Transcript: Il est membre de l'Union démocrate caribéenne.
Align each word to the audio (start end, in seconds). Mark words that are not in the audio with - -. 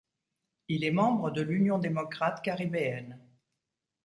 Il 0.67 0.83
est 0.83 0.89
membre 0.89 1.29
de 1.29 1.43
l'Union 1.43 1.77
démocrate 1.77 2.41
caribéenne. 2.43 3.19